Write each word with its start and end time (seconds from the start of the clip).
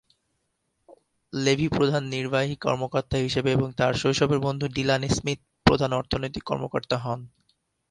Levy 1.33 1.67
প্রধান 1.69 2.03
নির্বাহী 2.15 2.55
কর্মকর্তা 2.57 3.17
হিসেবে, 3.25 3.49
এবং 3.51 3.67
তার 3.79 3.93
শৈশবের 4.01 4.39
বন্ধু 4.39 4.65
ডিলান 4.75 5.03
স্মিথ 5.15 5.39
প্রধান 5.65 5.91
অর্থনৈতিক 5.99 6.43
কর্মকর্তা 6.49 6.97
হন। 6.97 7.19